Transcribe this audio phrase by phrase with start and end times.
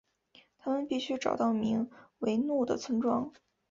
[0.57, 3.31] 他们必须找到名为怒的村庄。